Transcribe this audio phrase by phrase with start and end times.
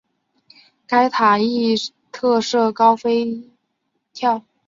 [0.87, 1.75] 该塔亦
[2.11, 3.47] 特设高飞
[4.13, 4.43] 跳。